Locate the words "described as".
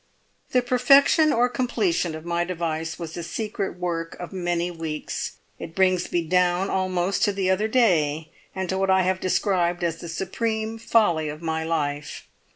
9.19-9.97